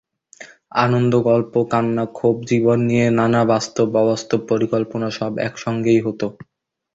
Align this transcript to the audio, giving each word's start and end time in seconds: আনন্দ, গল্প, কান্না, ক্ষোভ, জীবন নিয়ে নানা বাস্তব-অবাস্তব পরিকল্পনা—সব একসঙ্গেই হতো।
আনন্দ, 0.77 1.13
গল্প, 1.25 1.53
কান্না, 1.71 2.03
ক্ষোভ, 2.11 2.35
জীবন 2.47 2.77
নিয়ে 2.85 3.05
নানা 3.11 3.41
বাস্তব-অবাস্তব 3.45 4.39
পরিকল্পনা—সব 4.51 5.31
একসঙ্গেই 5.47 5.99
হতো। 6.01 6.27